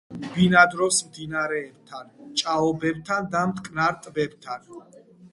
ბინადრობს 0.35 1.01
მდინარეებთან, 1.09 2.07
ჭაობებთან 2.41 3.27
და 3.35 3.43
მტკნარ 3.51 3.93
ტბებთან. 4.07 4.65